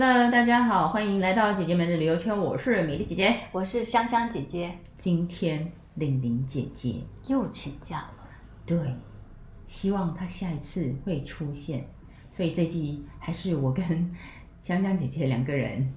[0.00, 2.38] Hello，大家好，欢迎来到姐姐们的旅游圈。
[2.38, 4.72] 我是美丽姐姐，我是香香姐姐。
[4.96, 8.28] 今天玲玲姐姐又请假了，
[8.64, 8.78] 对，
[9.66, 11.84] 希望她下一次会出现。
[12.30, 13.84] 所以这集还是我跟
[14.62, 15.92] 香香姐姐两个人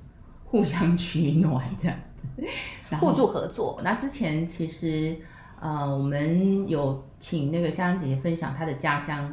[0.45, 1.95] 互相取暖这样
[2.36, 2.43] 子，
[2.99, 3.79] 互助合作。
[3.83, 5.15] 那之前其实
[5.59, 9.26] 呃，我们有请那个香香姐姐分享她的家乡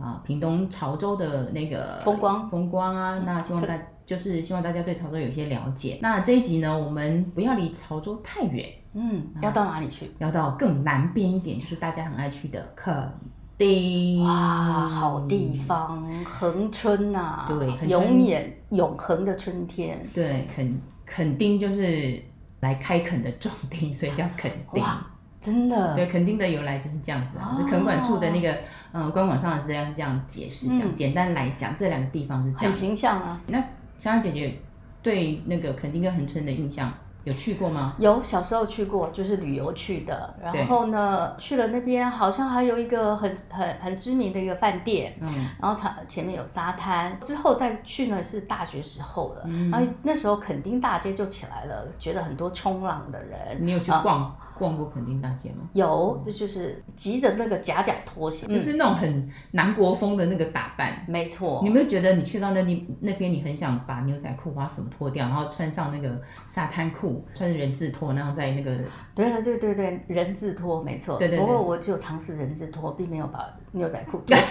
[0.00, 3.22] 啊、呃，屏东潮州的那个风光风光啊。
[3.26, 3.78] 那希望大。
[4.06, 5.98] 就是希望大家对潮州有些了解。
[6.00, 10.12] 那这一集呢，我们不要离潮州太远，嗯，要到哪里去？
[10.18, 13.12] 要到更南边一点，就是大家很爱去的垦
[13.58, 14.22] 丁。
[14.22, 19.98] 哇，好地方，恒春呐、啊，对，永远永恒的春天。
[20.14, 22.22] 对，垦垦丁就是
[22.60, 24.82] 来开垦的壮丁，所以叫垦丁。
[24.82, 25.04] 哇，
[25.40, 25.94] 真的？
[25.96, 27.58] 对，垦丁的由来就是这样子啊。
[27.68, 28.56] 垦、哦、管处的那个
[28.92, 32.66] 嗯官网上的资料是这样解释，讲、嗯、简单来讲，这两个地方是这样。
[32.66, 33.40] 很形象啊。
[33.46, 33.62] 那
[33.98, 34.60] 香香姐姐
[35.02, 36.92] 对那个垦丁跟恒春的印象
[37.24, 37.94] 有去过吗？
[37.98, 40.34] 有，小时候去过，就是旅游去的。
[40.40, 47.18] 然后呢，去了那边好像还有一个很很很知名的一个饭店，嗯，然后前前面有沙滩。
[47.20, 53.38] 之后再去呢是大学时候了，嗯，然后那时候垦丁大街就起来了，觉得很多冲浪的人。
[53.60, 54.36] 你有去逛？
[54.40, 55.68] 嗯逛过垦丁大街吗？
[55.74, 61.04] 有，这就是急着那个夹脚拖鞋，就是那种很南国风的那个打扮。
[61.06, 68.76] 没错，你有没有觉得你去到那里那边，你很想把牛仔裤或什么脱掉，然后穿上那个沙滩裤，穿着人字拖，然后在那个……
[69.14, 71.18] 对了，对对对，人字拖，没错。
[71.18, 71.40] 对对对。
[71.40, 74.36] 不过我只有尝试人字拖，并没有把牛仔裤脱。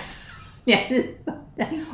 [0.66, 1.18] 你还是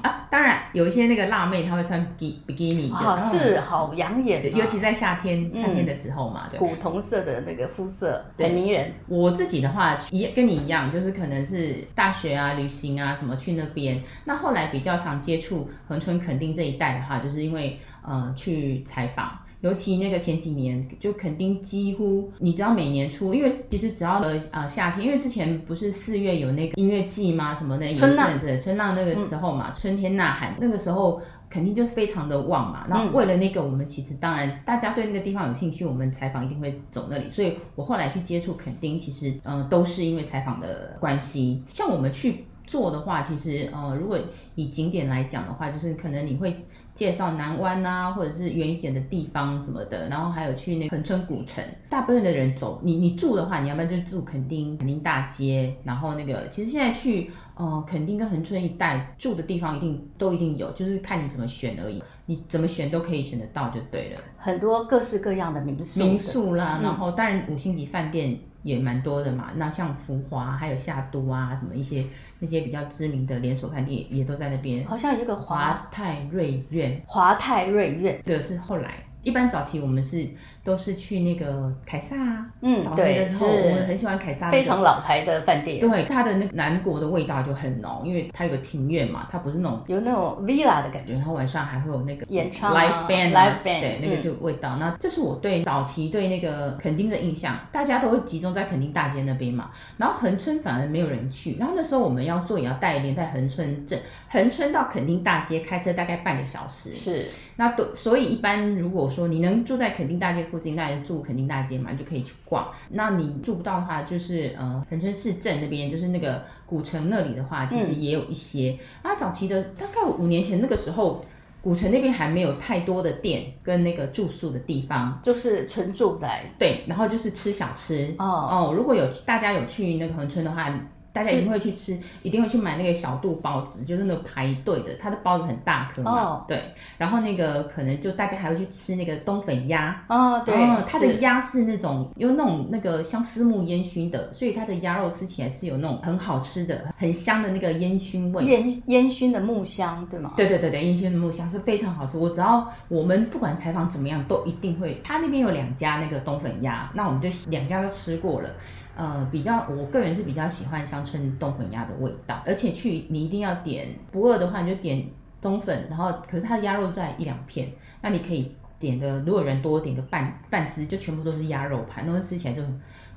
[0.02, 8.92] 啊，当然有一些那个辣妹，她会穿比比基尼，好是好养眼的，尤其在夏天夏天的时候嘛，对，古铜色的那个肤色很迷人。
[9.08, 14.02] 我自己的话一跟你一样，就是可能是大学啊、旅行啊什么去那边。
[14.26, 19.38] 那后来比较常接触恒春垦丁这一带的话，就是因为呃去采访。
[19.62, 27.54] 尤其那个前几年，就肯定几乎，你知道每年初，因为其实只要呃呃夏天，因为之前不是四月有那个音乐季吗？
[27.54, 32.88] 什么那春浪，春浪那个时候嘛，嗯、春天呐喊，那个时候肯定就非常的旺嘛。
[32.90, 37.30] 然后为了那个，我们其实当然大家对那个地方有兴趣，我们采访一定会走那里。
[37.30, 41.62] 所以我后来去接触垦丁，其实呃都是因为采访的关系。
[41.68, 44.18] 像我们去做的话，其实呃如果
[44.56, 46.66] 以景点来讲的话，就是可能你会。
[46.94, 51.64] 介绍南湾啊，或者是远一点的地方什么的，然后还有去那个恒春古城。
[51.90, 62.04] 大部分的人走，你你住的话，你要不然就住垦丁垦丁大街，然后那个其实现在去呃垦丁跟恒春一带住的地方一定都一定有，就是看你怎么选而已。
[62.28, 64.22] 你怎么选都可以选得到就对了。
[64.38, 69.50] 很多各式各样的民宿，民宿啦，然后当然五星级饭店也蛮多的嘛。
[69.54, 72.06] 嗯、那像福华还有夏都啊，什么一些。
[72.44, 78.96] 那些比较知名的连锁饭店也都在那边，好像有一个华，华泰瑞苑，华泰瑞苑，这个是后来。
[79.24, 80.28] 一般早期我们是
[80.64, 82.16] 都是去那个凯撒，
[82.62, 85.80] 嗯，早期的时候我们很喜欢凯撒，非常老牌的饭店。
[85.80, 94.78] 对，它的那个南国的味道就很浓，因为它有个庭院嘛，它不是那种有那种 villa 的感觉，然后晚上还会有那个演唱 live band，live band，, live band 对，那个就味道。
[94.78, 101.58] 那、嗯、这是我对早期对那个垦丁的印象，大家都会集中在垦丁大街那边嘛，然后恒春反而没有人去。
[101.60, 104.00] 然后那时候我们要做也要带连在恒春镇，
[104.30, 107.28] 恒春到垦丁大街开车大概半个小时，是。
[107.58, 112.68] 那都所以一般如果说你能住在垦丁大街附近，那就住垦丁大街嘛，就可以去逛。
[112.90, 118.80] 那你住不到的话，就是呃恒春市镇那边，就是那个古城那里的话，其实也有一些。
[119.02, 121.24] 啊、嗯，早期的大概五年前那个时候，
[121.62, 126.46] 古城那边还没有太多的店跟那个住宿的地方，就是纯住宅。
[126.58, 128.16] 对，然后就是吃小吃。
[128.18, 130.74] 哦哦，如果有大家有去那个恒春的话。
[131.14, 136.48] 大家一定会去吃，一定会去买那个小肚包子，就是那个排队的，它的包子很大颗嘛，oh.
[136.48, 136.62] 对。
[136.98, 140.56] 然后那个可能就大家还会去吃那个冬粉鸭，哦、oh, 对，
[140.88, 150.34] 它的鸭是那种有那种那个像丝木烟熏的，所以它的鸭肉吃起来是有那种很好吃的、很香的那个烟熏味，烟烟熏的木香，对吗？
[150.38, 152.18] 对对对对，烟熏的木香是非常好吃。
[152.18, 155.02] 我只要我们不管采访怎么样，都一定会。
[155.04, 158.50] 他那边有两家那个冬粉鸭，那我们就两家都吃过了。
[158.96, 165.04] 呃，比较我个人是比较喜欢乡村冬粉鸭的味道，而且去你一定要点，不饿的话你就点
[165.42, 167.72] 冬粉，然后可是它的鸭肉在一两片，
[168.02, 172.62] 那你可以点的，如果人多点个半半只，就全部都是鸭肉盘，那吃起来就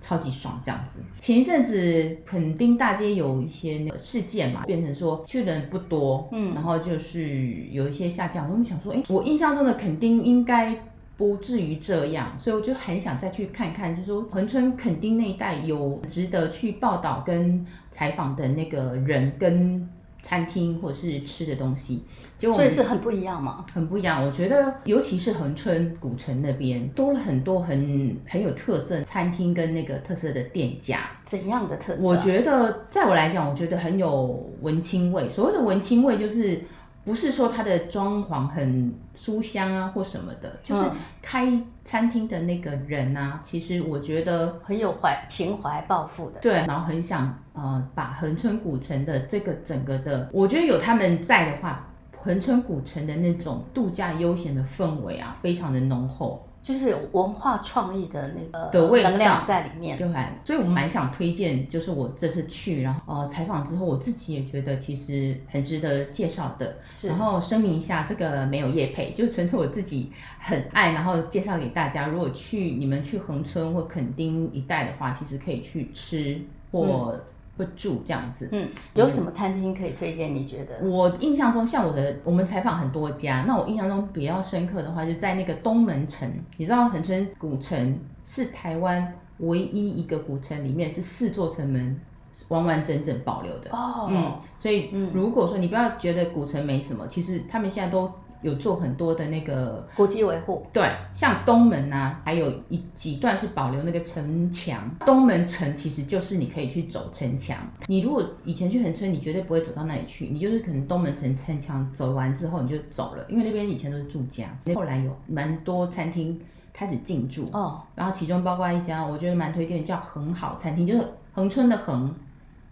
[0.00, 1.00] 超级爽这样子。
[1.18, 10.78] 前一阵子垦丁大街有一些那个事件嘛，变成说去的人不多，嗯，然后就是有一些下降，我们想说，哎，我印象中的垦丁应该。
[11.16, 19.88] 不至于这样，所以我就很想再去看看，就是说恒春垦丁那一带有值得去报道跟采访的那个人跟
[20.25, 22.02] 餐厅或者是吃的东西，
[22.37, 23.64] 结果所以是很不一样嘛？
[23.72, 24.26] 很不一样。
[24.26, 31.08] 我觉得，尤其是恒春古城那边多了很多很很有特色餐厅跟那个特色的店家。
[31.25, 32.02] 怎样的特色？
[32.02, 35.31] 我觉得，在我来讲，我觉得很有文青味。
[35.31, 36.60] 所谓的文青味，就是。
[37.04, 40.84] 不是说它的装潢很书香啊或什么的，就是
[41.20, 41.52] 开
[41.84, 51.86] 餐厅的那个人啊，其实我觉得很有怀情怀抱负的，对，然后很想呃把恒春古城的这个整个的，我觉得有他们在的话，
[52.20, 56.48] 恒春古城的那种度假悠闲的氛围啊，非常的浓厚。
[56.64, 60.08] 就是有文化创意的那个的味道在里面，对，
[60.43, 66.78] 所以我蛮想推荐，就是我这次去，然后呃采访之后，我自己也觉得其实很值得介绍的。
[66.88, 72.06] 是，然后声明一下，这个没有业配，就纯粹我自己很爱，然后介绍给大家。
[72.06, 76.40] 如果去你们去恒春或垦丁一带的话，其实可以去吃
[76.72, 77.12] 或。
[77.12, 77.20] 嗯
[77.56, 80.34] 不住这样子，嗯，有什么餐厅可以推荐？
[80.34, 80.78] 你觉得？
[80.86, 86.28] 我印象中，像我的，我们采访很多家，那我印象中比较深刻的话，就在那个东门城。
[86.56, 92.00] 你知道恒春古城是台湾唯一一个古城里面是四座城门
[92.48, 98.10] 完完整整保留的哦，嗯，所以如果说你不要觉得古城没什么，其实他们现在都。
[98.44, 104.88] 有做很多的那个古迹维护，对，像东门啊，还有一几段是保留那个城墙。
[105.06, 107.56] 东门城其实就是你可以去走城墙。
[107.87, 114.46] 你如果以前去横村，你绝对不会走到那里去，你就是可能东门城城墙走完之后你就走了，因为那边以前都是住家。
[114.75, 116.38] 后来有蛮多餐厅
[116.73, 121.02] 开始进驻哦，然后其中包括一家我觉得蛮推荐，叫很好餐厅，就是
[121.32, 122.14] 恒春的恒。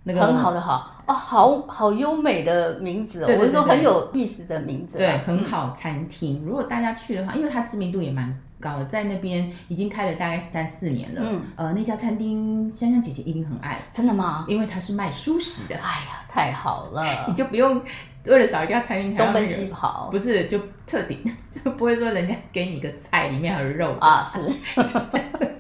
[0.05, 4.99] 那个很好的好哦，好好优美的名字哦，对对对对，我是说很有意思的名字。
[4.99, 11.21] 对，很好餐厅，嗯，如果大家去的话，因为它知名度也蛮高的，在那边已经开了大概三四年了。
[11.25, 13.79] 嗯，呃，那家餐厅香香姐姐一定很爱。
[13.91, 14.45] 真的吗？
[14.49, 15.75] 因为它是卖熟食的。
[15.77, 17.81] 哎呀，太好了， 你就不用
[18.27, 21.19] 为了找一家餐厅东奔西跑，不是就特定
[21.51, 24.41] 就不会说人家给你个菜里面还有肉啊，是。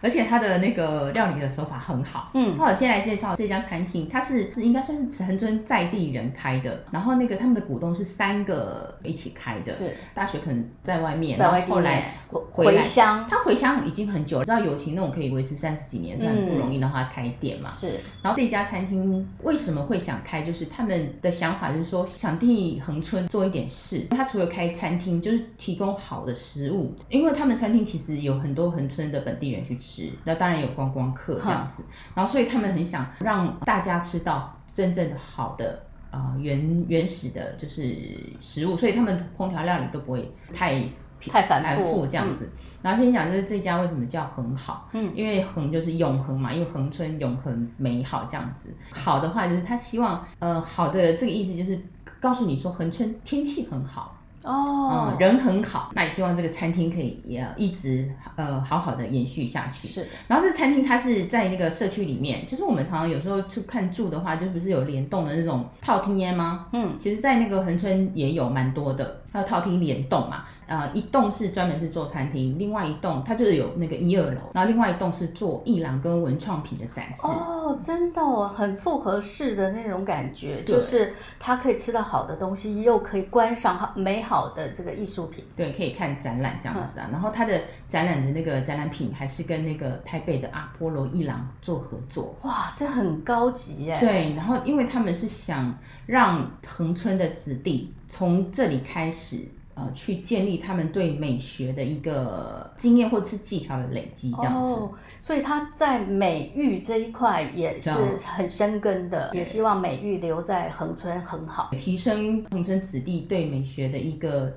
[0.00, 2.30] 而且它的那个料理的手法很好。
[2.34, 6.84] 嗯，那我先来介绍这家餐厅，它是是应该算是恒春在地人开的。
[6.90, 9.72] 然后那个他们的股东是三个一起开的。
[9.72, 13.26] 是，大学可能在外面，在外地后来回回乡。
[13.28, 17.70] 他回乡已经很久了，知道友情那种可以维持三十几年，算不容易让他开店嘛。
[17.70, 17.88] 是。
[18.22, 20.42] 然后这家餐厅为什么会想开？
[20.42, 24.06] 就是他们的想法就是说想替恒春做一点事。
[24.10, 29.85] 他除了开餐厅，就是提供好的食物，因为他们餐厅其实有很多恒春的本地人去吃，
[30.24, 31.84] 那当然有观光客这样子，
[32.14, 37.96] 然后所以他们很想让大家吃到真正的好的呃原原始的就是
[38.40, 40.82] 食物，所以他们烹调料理都不会太
[41.20, 42.44] 太繁复这样子。
[42.44, 48.74] 嗯、然后先讲就是这家为什么叫恒好，嗯，因为恒就是永恒嘛，因为恒春永恒美好这样子。
[48.90, 51.80] 好的话就是他希望呃好的这个意思就是
[52.20, 54.15] 告诉你说恒春天气很好。
[54.46, 59.88] 哦、嗯，人很好，那也希望这个餐厅可以也一直呃好好的延续下去。
[59.88, 66.66] 是，然后这餐厅它是在那个社区里面，就是我们常常有时候去看住的话，就不是有联动的那种套厅烟吗？
[66.72, 69.22] 嗯，其实，在那个恒春也有蛮多的。
[69.32, 77.26] 还有套厅联动嘛，呃，一栋是专门是做餐厅，另外一栋它就是有那个一二楼，然后另外一栋是做艺廊跟文创品的展示。
[77.26, 85.44] 哦，真的哦，很复合式的那种感觉，就是它可以吃到好的东西，又可以观赏好美好的这个艺术品。
[85.54, 87.08] 对，可以看展览这样子啊。
[87.12, 92.34] 然后它的展览的那个展览品还是跟那个台北的阿波罗艺廊做合作。
[92.42, 93.96] 哇，这很高级耶。
[94.00, 95.72] 对，然后因为他们是想
[96.06, 97.92] 让恒春的子弟。
[98.08, 99.38] 从这里开始，
[99.76, 104.72] 呃，去建立他们对美学的一个经验或者是技巧的累积，这样子。
[104.72, 104.90] 哦，
[105.20, 107.90] 所以他在美育这一块也是
[108.26, 114.50] 很深根的，也希望美育留在恒春很好，提升恒春子弟对美学的一个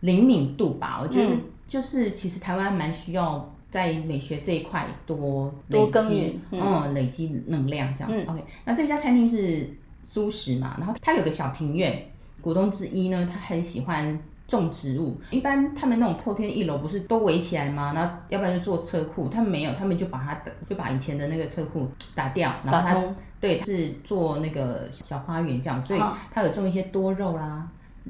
[0.00, 0.98] 灵敏度吧。
[1.00, 1.30] 我觉得
[1.68, 8.10] 就是其实台湾蛮需要在美学这一块多累积，嗯，嗯，累积能量这样。
[8.12, 9.72] 嗯，OK，那这家餐厅是
[10.12, 12.04] 蔬食嘛，然后他有个小庭院。
[12.40, 15.20] 股东之一呢，他很喜欢种植物。
[15.30, 17.92] 一般他们那种透天一楼不是都围起来吗？
[17.94, 26.00] 然后要不然就做车库，他们没有，他们就把它就把以前的那个车库 打掉，然后他对是做那个小花园这样，所以
[26.32, 27.68] 他有种一些多肉啦。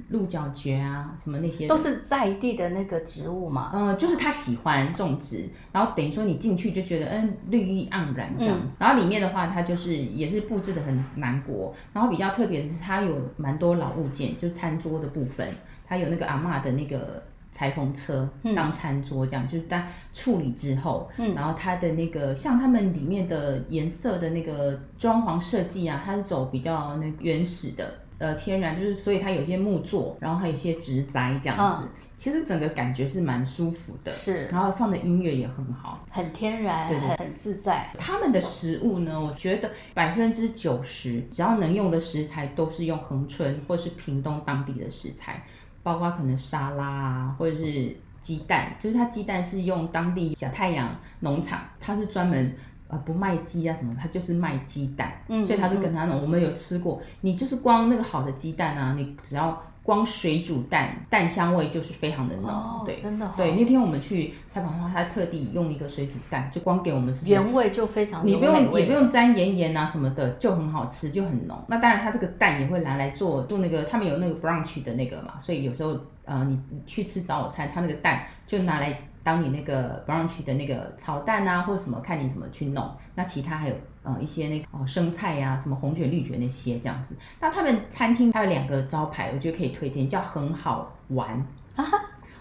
[0.09, 3.71] 鹿角蕨啊，什么那些都是在地的那个植物嘛。
[3.73, 8.77] 嗯、呃，就是他喜欢种植，然后等于说你进去就觉得嗯绿意盎然这样子。
[8.77, 11.73] 嗯、然后里面的话，它就是也是布置的很南国。
[11.93, 15.49] 然后比较特别的是，它有蛮多老物件，就餐桌的部分，
[15.87, 17.23] 它有那个阿嬷的那个
[17.53, 27.95] 裁缝车当餐桌这样，嗯、就是当处理之后，嗯，然后它的那个像他们里面的颜色的那个装潢设计啊，它是走比较那个原始的。
[28.19, 31.85] 呃天然，就是所以它有些木作，然后还有一些植栽这样子。
[31.85, 37.89] 嗯其实整个感觉是蛮舒服的，是，然后放的音乐也很好，很天然，对，很自在。
[37.99, 45.45] 他们的食物呢，我觉得百分之九十只要能用的食材都是用恒春或是屏东当地的食材，
[45.85, 52.57] 包括可能沙拉啊，或者是鸡蛋，就是它鸡蛋是用当地小太阳农场，它是专门
[52.89, 59.63] 呃不卖鸡啊什么，它就是卖鸡蛋，嗯，所以他就跟他那种，我们有吃过，你就是光那个好的鸡蛋啊，你只要。
[59.85, 63.31] 光水煮蛋，蛋香味就是非常的浓，哦、对，真的、哦。
[63.37, 71.63] 对，那天我们去采访的话，他特地用一个水煮蛋，就光给我们吃，原味就非常，你不用也不用沾盐盐啊什么的，就很好吃，就很浓。
[71.69, 78.99] 那当然，他这个蛋也会拿来做做那个，他们有那个 brunch 的那个嘛，所以有时候呃，你去吃早餐，他那个蛋就拿来。
[79.25, 82.87] 当你那个 brunch 的那个炒蛋啊，或者什么，看你怎么去弄。
[83.15, 87.17] 那其他还有呃一些那个哦生菜呀、啊，什么红卷绿卷那些这样子。
[87.41, 91.31] 那他们餐厅还有两个招牌，我觉得可以推荐，叫很好玩，
[91.75, 91.85] 啊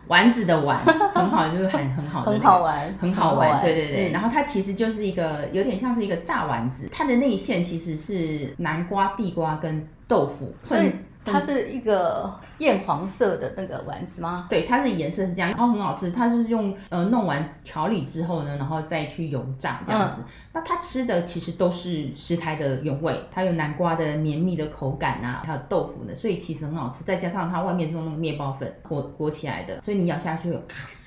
[0.07, 3.61] 丸子的丸，很好就是很很好的、那个，很好玩，很好玩。
[3.61, 10.91] 对对对、嗯，然后它其实就是一个有点像是一个炸丸子，它的内馅其实是南瓜、地瓜跟豆腐，所以。
[11.25, 14.47] 它是一个艳黄色的那个丸子吗？
[14.49, 16.11] 对，它的颜色是这样，然后很好吃。
[16.11, 20.21] 它是用呃弄完调理之后呢，然后再去油炸这样子。
[20.21, 27.03] 嗯、那它吃的其实都是食材的原味，它有南瓜的绵密的口感啊，还有豆腐呢，所以其实很好吃。
[27.03, 31.02] 再加上它外面是用那个面包粉裹裹起来的，所以你咬下去有咔嘶，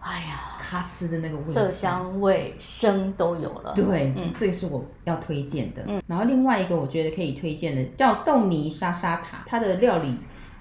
[0.00, 0.46] 哎呀。
[0.70, 3.72] 它吃的那个味，色香味声都有了。
[3.74, 5.82] 对，嗯、这个是我要推荐的。
[5.88, 10.16] 嗯，然后另外一个我觉得可以推荐的叫豆泥沙沙塔，它的料理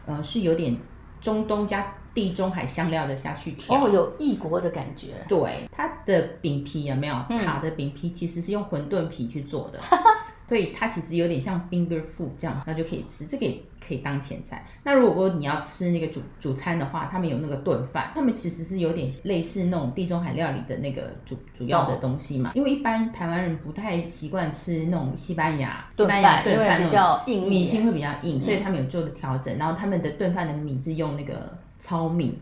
[0.07, 0.75] 呃是有点
[1.21, 3.85] 中东加地中海香料的下去调。
[3.85, 5.09] 哦，有异国的感觉。
[5.27, 7.13] 对，它的饼皮有没有？
[7.45, 9.79] 塔的饼皮其实是用馄饨皮去做的。
[10.49, 14.65] 所以它其实有点像 finger food 这样，那就可以吃，这个也可以当前菜。
[14.83, 22.49] 那如果你要吃那个主主餐的话，他们有那个炖饭，他们其实是有点类似那种地中海料理的那个主主要的东西嘛。
[22.55, 29.55] 因为一般台湾人不太习惯吃那种西班牙炖饭，炖饭比较硬，米心会比较硬，所以他们有做的调整。
[29.59, 32.39] 然后他们的炖饭的米是用那个糙米。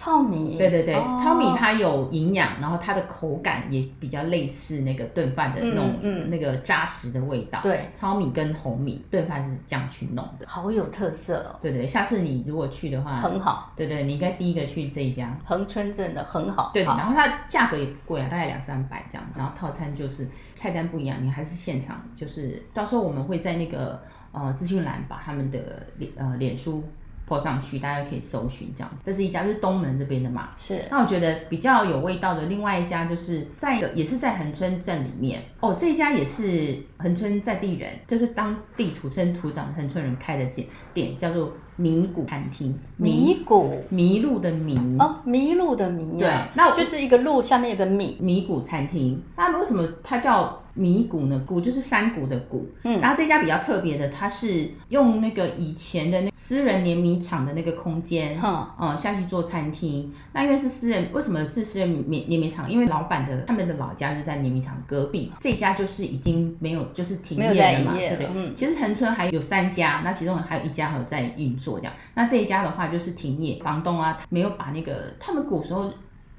[0.00, 7.60] 糙米，对对对，哦、糙米它有营养，然后它的口感也比较类似那个炖饭的那种，嗯嗯、那个扎实的味道。
[7.62, 11.58] 对，糙米跟红米炖饭是这样去弄的，好有特色哦。
[11.60, 13.74] 对对，下次你如果去的话，很好。
[13.76, 16.70] 对对，你应该第一个去这一家恒春镇的很好。
[16.72, 19.26] 对，然后它价格也不贵啊，大概两三百这样。
[19.36, 24.02] 然后套餐就是菜单不一样，你还是现场，就是到时候我们会在那个
[24.32, 25.58] 呃资讯栏把他们的
[25.98, 26.82] 脸呃脸书。
[27.30, 29.04] 拖上去，大家可以搜寻这样子。
[29.06, 30.48] 这是一家，是东门这边的嘛？
[30.56, 30.80] 是。
[30.90, 35.76] 那我觉得比较有味道的另外一家，就是在也是在恒春镇里面哦。
[35.78, 42.76] 这一家也是恒春在地人，就是当地土生土长的恒春人开的店，店叫做迷谷餐厅。
[42.96, 46.48] 迷谷，迷路的迷哦，迷路的迷啊。
[46.50, 48.18] 对，那我就是一个路下面有个米。
[48.20, 51.40] 迷谷餐厅，那为什么它叫迷谷呢？
[51.46, 52.68] 谷就是山谷的谷。
[52.84, 53.00] 嗯。
[53.00, 56.30] 然后这家比较特别的，它是用那个以前的那。
[56.32, 60.12] 私人碾米厂的那个空间，嗯，嗯，下去做餐厅。
[60.32, 62.68] 那因为是私人，为什么是私人碾碾米厂？
[62.68, 68.28] 因为老板的他们的老家就在碾米厂隔壁，这家就是已经没有，就是停业了嘛，对不对？
[68.34, 71.92] 嗯，其实恒春还有三家，那其中还有一家还有在运作这样。
[72.14, 75.88] 那这一家的话就是停业，房东啊没有把那个他们古时候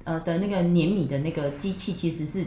[0.04, 2.46] 呃的那个碾米的那个机器其实是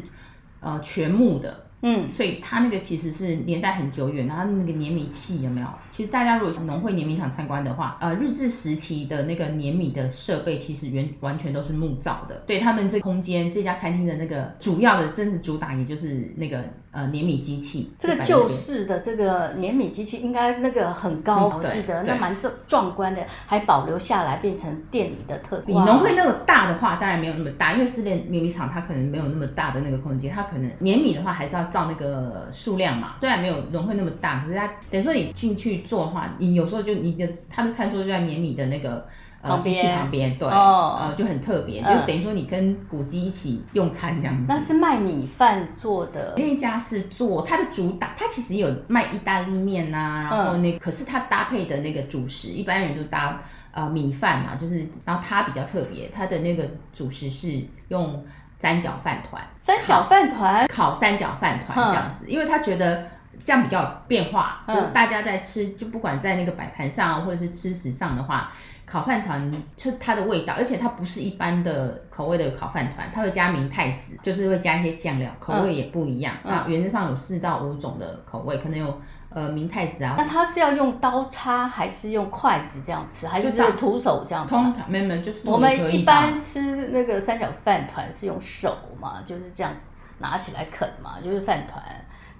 [0.60, 1.64] 呃全木的。
[1.86, 5.66] 嗯，所以它那个其实是年代很久远，然后那个碾米器有没有？
[5.90, 12.42] 其实大家如果去农会碾米厂参观的话，呃，日治时期的那个碾米的设备其实原完全都是木造的。
[12.46, 16.64] 所以他们这空间这家餐厅的那个主要的真实主打也就是那个
[16.94, 17.92] 呃碾米机器。
[17.98, 25.64] 这个旧式的这个碾米机器应该那个很高，嗯、我记得那蛮壮壮观的，还保留下来变成店里的特色。
[25.66, 31.64] 比农会那个大的话，当然没有那么大，因为私人碾米厂它可能没有那么大的那个空间，它可能碾米的话还是要。
[31.74, 39.04] 照那个数量嘛，虽然没有农会那么大，可是它等于说你进去做的话，你有时候就你的它的餐桌就在碾米的那个
[39.44, 44.44] 呃机器旁边，对，哦、呃就很特别，就等于说你跟古迹一起用餐这样子。
[44.48, 58.24] 那是卖米饭做的，那一家是做它的主打，它其实有卖意大利面呐、啊，然后那、嗯、可是它搭配的那个主食，一般人都搭呃米饭嘛，就是然后它比较特别，它的那个主食是用。
[58.60, 63.06] 三角饭团，三角饭团，烤三角饭团这样子，因为他觉得
[63.44, 68.54] 这样比较有变化，就是大家在吃，就不管在那个摆盘上或者是吃食上的话，
[68.86, 76.34] 烤饭团吃它的味道，而且它不是一般的口味的烤饭团，它会加明太子，就是会加一些酱料，口味也不一样。
[76.44, 79.00] 那原则上有四到五种的口味，可能有。
[79.30, 80.14] 呃明太子啊。
[80.16, 84.50] 那它是要用刀叉还是用筷子这样吃，还是徒手这样子？
[84.50, 86.60] 通常没有没有，就是我们一般吃
[86.92, 89.72] 那个三角饭团是用手嘛，就是这样
[90.18, 91.82] 拿起来啃嘛，就是饭团。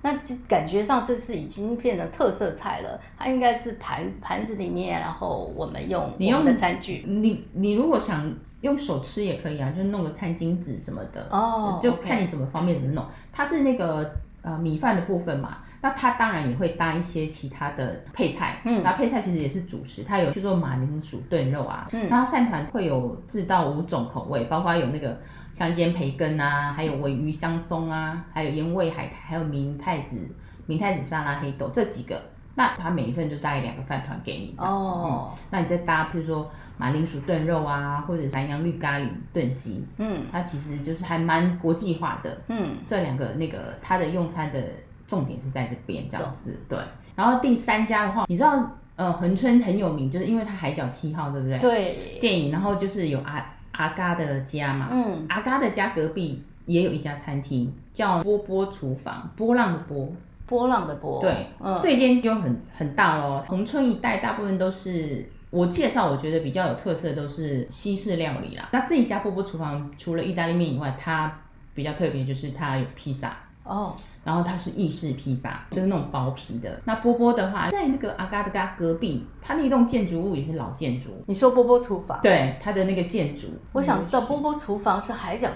[0.05, 0.15] 那
[0.47, 7.03] 感觉上这是已经变成特色菜了，它应该是盘盘子里面，然后我们用我们的餐具。
[7.09, 8.31] 你你，你如果想
[8.61, 13.03] 用手吃也可以啊，就弄个餐巾纸什么的哦，就看你怎么方便怎么弄。
[13.33, 25.19] 它是那个呃米饭的部分嘛，那它当然也会搭一些其他的配菜，嗯，那配菜其实也是主食，它有去做马铃薯炖肉啊，嗯，那饭团会有四到五种口味，包括有那个。
[25.55, 30.29] 香煎培根啊，还有尾鱼香松啊，还有盐味海苔，还有明太子、
[30.67, 32.21] 明太子沙拉黑豆这几个，
[32.57, 34.89] 那它每一份就大概两个饭团给你这样子。
[34.89, 42.37] 哦、嗯，那你再搭，譬如说马铃薯炖肉啊，或者南洋绿咖喱炖鸡，嗯，它其实就是还蛮国际化的。
[42.49, 44.61] 嗯，这两个那个它的用餐的
[45.07, 46.59] 重点是在这边这样子。
[46.69, 46.77] 对，
[47.15, 51.59] 然后第三家的话，你知道呃恒春很有名，就是因为它海角七号，对不对？
[51.61, 52.19] 对。
[52.21, 53.45] 电影，然后就是有阿。
[53.75, 60.13] 阿嘎的家嘛，嗯，阿嘎的家隔壁也有一家餐厅，叫波波厨房，波浪的波，
[60.47, 63.45] 波浪的波，对，嗯，这间就很很大咯。
[63.49, 68.69] 恒春一带大部分都是我介绍，我觉得比较有特色的都是西式料理啦。
[68.73, 71.41] 那这一家波波厨房除了意大利面以外，它
[71.75, 73.37] 比较特别就是它有披萨。
[73.65, 76.81] 哦，然后它是意式披萨，就是那种薄皮的。
[76.85, 81.11] 那波波的话，在那个阿嘎的嘎隔壁，它那栋建筑物也是老建筑。
[81.27, 82.21] 你说波波厨房？
[82.23, 83.49] 对，它的那个建筑。
[83.73, 85.49] 我想知道波波厨房是海角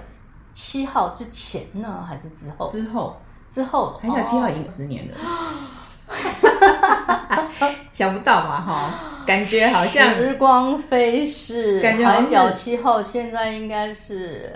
[0.55, 2.71] 七号之前呢，还是之后？
[2.71, 3.17] 之后，
[3.51, 4.01] 之后。
[4.01, 5.15] 海角七号已经十年了。
[7.93, 8.61] 想不到吧？
[8.67, 11.79] 哈，感觉好像时光飞逝。
[11.83, 14.51] 感觉海角七号现在应该是。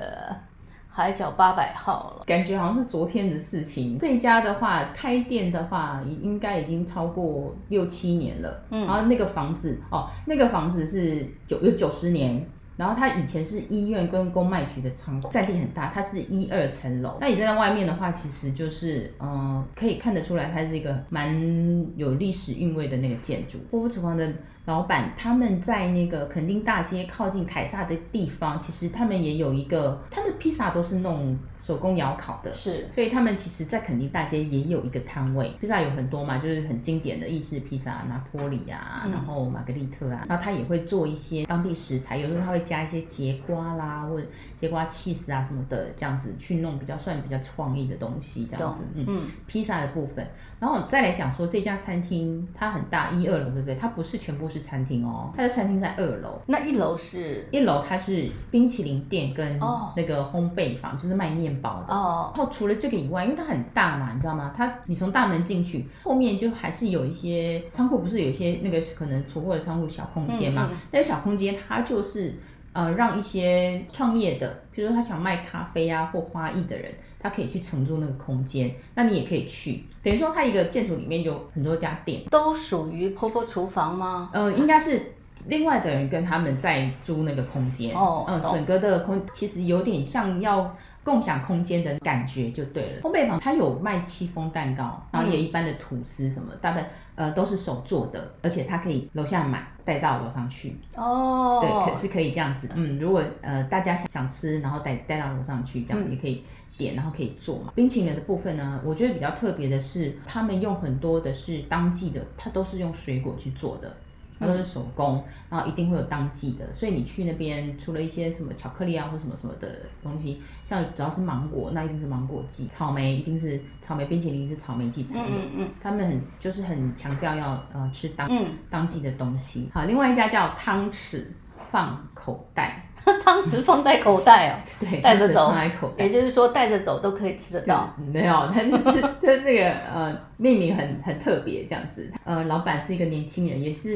[0.94, 3.98] 海角八百号了，感觉好像是昨天的事情。
[3.98, 8.62] 这一家的话，开店的话，应该已经超过六七年了。
[8.70, 17.16] 嗯，然后那个房子哦，那个房子是九有九十年，然后它以前是医院跟公卖局的仓库，占地很大，它是一二层楼。
[17.20, 23.58] 那你站在外面的话，其实就是嗯、呃，可以看得出来，它是一个蛮有历史韵味的那个建筑。
[23.70, 24.30] 波波厨房的。
[24.64, 50.24] 老板他们在那个垦丁大街靠近凯撒的地方，其实他们也有一个，他们的披萨都是弄手工窑烤的，是，所以他们其实，在垦丁大街也有一个摊位，披萨有很多嘛，就是很经典的意式披萨，拿坡里啊，然后玛格丽特啊，然后他也会做一些当地食材，有时候他会加一些节瓜啦，或者节瓜起司啊什么的，这样子去弄比较算比较创意的东西，这样子，嗯嗯，披萨的部分，
[50.62, 53.74] 然后再来讲说这家餐厅它很大，一二楼对不对？
[53.74, 54.48] 它不是全部。
[54.52, 57.48] 是餐厅哦，它的餐厅在二楼，那一楼是？
[57.50, 59.58] 一楼它是冰淇淋店跟
[59.96, 62.30] 那个烘焙坊，就是卖面包的哦。
[62.36, 64.52] 然后除了这个以外，因为它很大嘛，你知道吗？
[64.54, 70.68] 它你从大门进去，后面就还是有一些仓库，不是有一些那个可能储货的仓库小空间嘛？
[70.70, 72.34] 嗯嗯，那个小空间它就是
[72.72, 76.92] 呃让一些创业的，比如说他想卖咖啡啊或花艺的人。
[77.24, 84.28] 他可以去承租那个空间，那你也可以去，等于说它一个建筑里面有很多家店，都属于婆婆厨房吗？
[84.32, 85.00] 呃，应该是
[85.46, 87.94] 另外的人跟他们在租那个空间。
[87.94, 93.02] 哦，嗯，整个的空其实有点像要共享空间的感觉就对了。
[93.02, 100.76] 烘焙坊它有卖戚风蛋糕，然后也一般的吐司什么，嗯、大部分呃都是手做的，而且它可以楼下买带到楼上去。
[100.96, 102.74] 哦，对，可是可以这样子的。
[102.76, 106.34] 嗯，如果呃大家想吃，然后带带到楼上去，这样子也可以。
[106.34, 106.44] 嗯
[106.78, 107.70] 点然后可以做嘛。
[107.76, 113.94] 冰淇淋的部分呢，我觉得比较特别的是，他们用很多的是当季的，它都是用水果去做的，
[114.42, 116.74] 它都是手工，然后一定会有当季的。
[116.74, 119.68] 所以你去那边，除了一些什么巧克力啊或什么什么的
[120.02, 125.24] 东西，像主要是芒果，那一定是芒果季；草莓一定是草莓冰淇淋是草莓季才有。
[125.24, 128.28] 嗯嗯，他们很就是很强调要呃吃当
[128.68, 129.70] 当季的东西。
[129.72, 131.24] 好，另外一家叫汤匙
[131.70, 132.84] 放口袋。
[133.22, 137.94] 汤匙放在口袋哦， 对，带着走，放在口袋，也就是说带着走都可以吃得到。
[138.12, 142.10] 没有，它是它那个呃命名很很特别这样子。
[142.24, 143.90] 呃，老板是一个年轻人，也是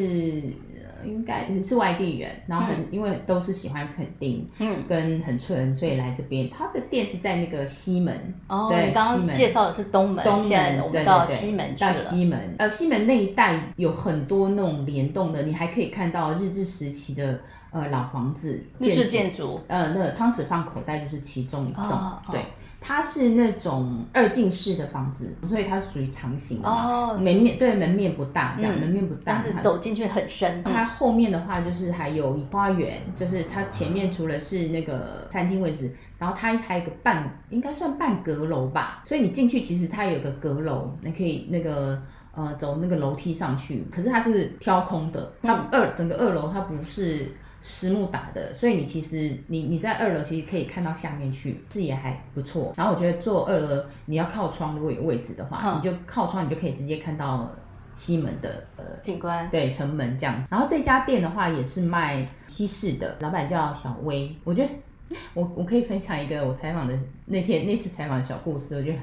[0.74, 6.48] 呃应该是外地人，然后很、嗯、因为都是喜欢垦丁，嗯，跟恒春，所以来这边。
[6.50, 11.92] 他的店是在那个西门哦，对，刚刚介绍的是东门，东门现在我们到西门去了。
[11.92, 17.38] 到西门，呃，西门那一带有很多那种联动的，你还可以看到日治时期的。
[17.76, 22.40] 呃，老房子，日式建筑，呃，那个汤匙放口袋就是其中一栋，哦、对，
[22.80, 30.62] 它是那种二进式的房子，所以它属于长形的，哦、门面对门面不大，这样、嗯、门面不大，但是走进去很深。
[30.64, 42.00] 它后面的话就是还有花园，就是它前面除了是那个餐厅位置，然后它还有一个半，应该算半阁楼吧，所以你进去其实它有个阁楼，你可以那个。
[42.36, 52.72] 呃走那个楼梯上去，可是它是挑空的，它二整个二楼它不是实木打的，所以你其实你你在二楼其实可以看到下面去，视野还不错。
[52.76, 57.50] 然后我觉得坐二楼你要靠窗，如果有位置的话，嗯、你就靠窗，你就可以直接看到
[57.96, 60.44] 西门的呃景观，对城门这样。
[60.50, 64.70] 然后这家店的话也是卖西式的，老板叫小薇，我觉得。
[65.34, 68.98] 我我可以分享一个我采访的那天那次采访的小故事，我觉得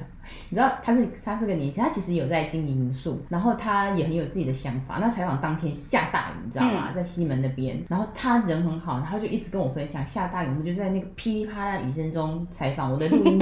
[0.50, 4.98] 你知道他是他是个年轻，他其实有在经营民宿，然后他也很有自己的想法。
[5.00, 6.92] 那采访当天下大雨，你知道吗？
[6.94, 12.84] 在西门那边，然后他人很好，然后就一直跟我分享下大雨，我们就在那个噼里啪啦雨声中采访。
[12.92, 13.40] 我的录音，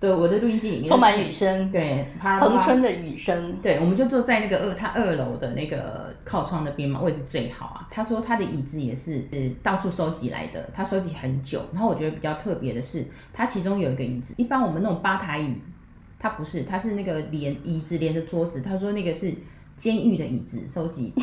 [0.00, 3.56] 对，我的录音机里面充满雨声，对，恒春的雨声。
[3.60, 7.88] 对，我们就坐在那个二他二楼的那个靠窗那边嘛，位置最好啊。
[7.90, 11.88] 他说他的椅子也是呃到处收集来的，他收集很久，然后。
[11.88, 15.54] 我觉得比较特别的是，他其中有一个椅子，一般我们那种吧台椅，
[16.18, 18.60] 他不是，他是那个连椅子连着桌子。
[18.60, 19.32] 他说那个是
[19.74, 21.14] 监狱的椅子，收集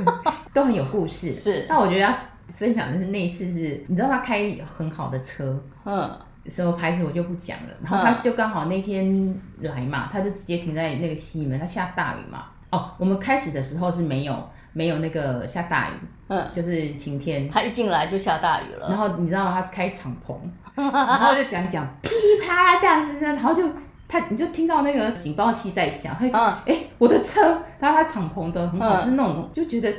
[0.54, 1.30] 都很有故事。
[1.30, 2.16] 是，那我觉得要
[2.56, 6.10] 分享的是那一次是，你知道他开很好的车，嗯，
[6.46, 7.74] 什么牌子我就不讲了。
[7.82, 12.46] 然后他就刚好那天来嘛，他就直接停在那个西门，他下大雨嘛。
[12.70, 14.50] 哦，我们开始的时候是没有。
[14.76, 15.92] 没有那个下大雨，
[16.26, 17.48] 嗯，就是晴天。
[17.48, 18.88] 他一进来就下大雨了。
[18.88, 19.52] 然后你知道吗？
[19.52, 20.34] 他开敞篷，
[20.74, 23.62] 然后就讲讲噼里啪啦这样子，然后就
[24.08, 26.30] 他你就听到那个警报器在响，他哎、
[26.66, 29.94] 嗯欸、我的车，然后他敞篷的很好，嗯、是那种就觉得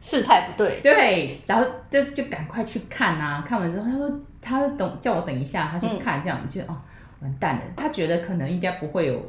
[0.00, 6.76] 事态不对，对，然后就就赶快去看啊，看完之后他说他等叫我等一下，他去看这样，就、嗯、哦
[7.22, 9.20] 完蛋了，他觉得可能应该不会有。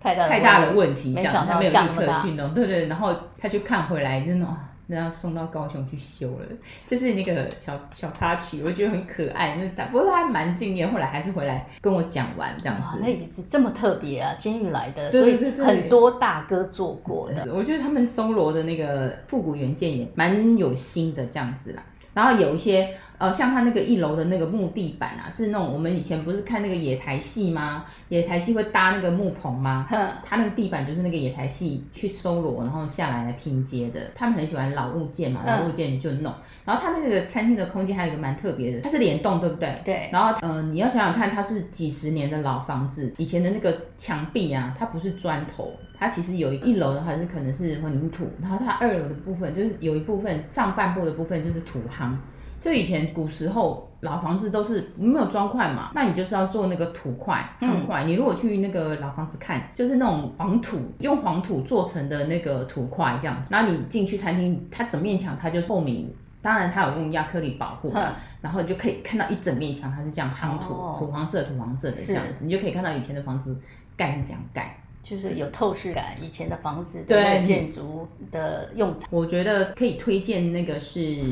[0.00, 4.54] 太大太大的问题，这样他没有立刻去弄，对对，然后他就看回来，就那种，
[4.86, 6.46] 然后送到高雄去修了。
[6.86, 9.56] 这是那个小小插曲，我觉得很可爱。
[9.56, 13.00] 那但不过他还蛮敬业，后来还是回来跟我讲完这样子。
[13.02, 17.52] 那椅子这么特别啊，监狱来的，所以很多大哥做过的。
[17.52, 21.82] 我觉得他们搜罗的那个复古元件也蛮有心的这样子啦。
[22.14, 22.96] 然后有一些。
[23.18, 27.84] 呃，像他那个一楼的那个木地板啊，是那种我们以前不是看那个野台戏吗？
[28.10, 29.84] 野台戏会搭那个木棚吗？
[29.90, 34.02] 哼，他那个地板就是那个野台戏去搜罗，然后下来来拼接的。
[34.14, 36.32] 他们很喜欢老物件嘛，老物件就弄。
[36.64, 39.82] 然后他那个餐厅的空间还有一个蛮特别的，它是联动，对不对？
[39.84, 40.08] 对。
[40.12, 52.14] 然后，呃，你要想想看，它是几十年的老房子，以前的那个墙壁啊，它不是砖头，它其实有一楼的话是可能是混凝土，然后它二楼的部分就是有一部分上半部的部分就是土夯。
[52.60, 58.04] 所以以前古时候老房子都是没有砖块嘛，那你就是要做那个土块、夯块。
[58.04, 63.48] 你如果去那个老房子看，就是那种黄土，用黄土做成的那个土块这样子。
[63.52, 67.92] 然后你进去餐厅，它整面墙它就透明，当然它有用亚克力保护，
[68.40, 73.56] 然后你就可以看到一整面墙它是这样夯土、土黄色、土黄色的这样子，你就可以看到以前的房子
[73.96, 76.14] 盖是这样盖，就是有透视感。
[76.22, 81.22] 以前的房子的建筑的用材，我觉得可以推荐那个是。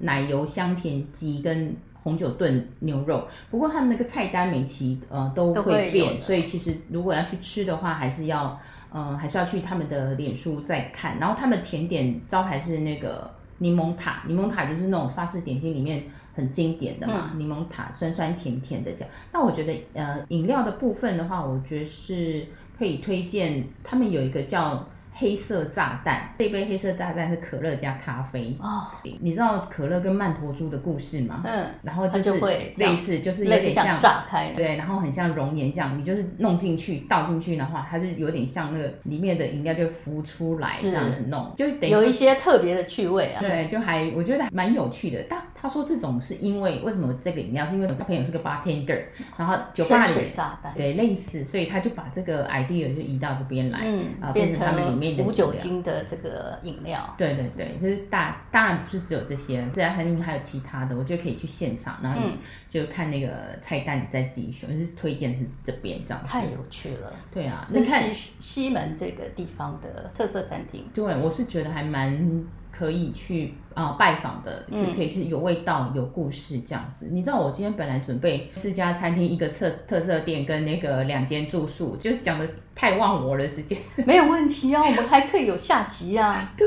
[0.00, 8.56] 奶油香甜鸡跟红酒炖牛肉，不过他们那个菜单每期呃都会变，会所以其实如果要去吃的话，还是要
[8.92, 11.18] 呃还是要去他们的脸书再看。
[11.18, 19.10] 然后他们甜点招牌是那个柠檬塔，柠檬塔就是那种法式点心里面很经典的嘛，嗯、柠檬塔酸酸甜甜的这样。
[19.32, 22.46] 那我觉得呃饮料的部分的话，我觉得是
[22.78, 24.86] 可以推荐他们有一个叫。
[25.20, 28.86] 黑色炸弹，这杯黑色炸弹是可乐加咖啡哦。
[29.18, 31.42] 你知道可乐跟曼陀珠的故事吗？
[31.44, 32.38] 嗯，然后就是
[32.76, 43.40] 类似，就是有点像炸开，对，然后很像熔岩这样，你就是弄进去倒进去的话，它就有点像那个里面的饮料就浮出来这样子弄，就等于有一些特别的趣味啊。
[43.40, 45.18] 对，就还我觉得蛮有趣的。
[45.28, 49.02] 但他说这种是因为为什么这个饮料是因为他朋友是个 bartender，
[49.36, 55.24] 然后酒吧里水炸弹对类似，所以他就把这个 idea 就移到这边来，嗯，啊，变成他们里面的。
[55.24, 62.36] 无酒精的这个饮料，对对对，就是大当然不是只有这些，这家餐厅还有其他的，我觉得可以去现场，然后你
[62.70, 63.28] 就看那个
[63.60, 64.68] 菜单，你再自己选。
[64.68, 67.10] 就是推荐是这边这样子，太有趣了。
[67.32, 72.44] 对啊，那西西门这个地方的特色餐厅，对，我是觉得还蛮
[72.78, 73.54] 可以去。
[73.74, 77.10] 啊、哦，拜访的就可以是有味道、有故事这样子。
[77.12, 83.78] 你知道我今天本来准备四家餐厅、一个特特色店跟那个两间住宿，就讲的太忘我了时间。
[84.06, 86.50] 没有问题啊，我们还可以有下集啊。
[86.56, 86.66] 对，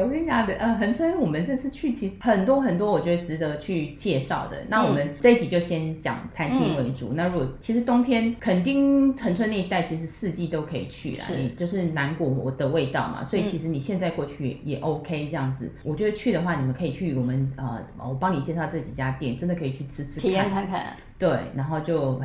[0.00, 4.56] 我跟你讲的，呃，恒春我们这次去其实很多很多，我觉得值得去介绍的。
[4.68, 7.10] 那我们这一集就先讲餐厅为主。
[7.10, 15.72] 嗯、那如果其实冬天垦丁恒春那一带其实四季都可以去啦，是就是南国的味道嘛，所以其实你现在过去也 OK 这样子。
[15.84, 16.40] 我觉得去的。
[16.40, 20.86] 的话，你们可以去我们呃，我帮你介绍这几家店，真的可以去吃吃看，体验看看。
[21.18, 22.18] 对，然后就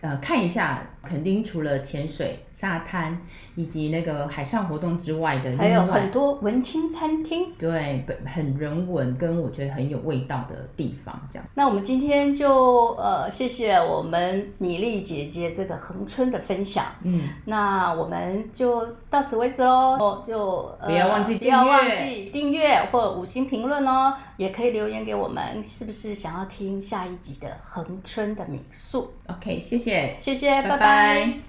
[0.00, 3.20] 呃看一下，垦丁除了潜水、沙滩
[3.56, 11.20] 以及那个海上活动之外的，还有很多文青餐厅，对，很人文跟我觉得很有味道的地方。
[11.30, 16.86] 这样，那我们今天就呃谢谢我们米粒姐姐这个恒春的分享。
[17.02, 20.22] 嗯，那我们就到此为止喽。
[20.26, 30.76] 就、呃、不要忘记订阅，不要忘记订阅或五星评论哦，也可以留言给我们，是不是想要听下一集的恒春的民宿？OK，谢谢谢，谢谢，拜拜。
[30.76, 31.47] 拜拜。